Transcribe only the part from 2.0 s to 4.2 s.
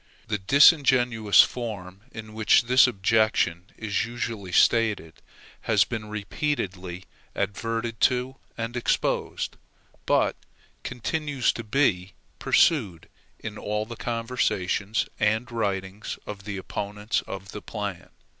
in which this objection is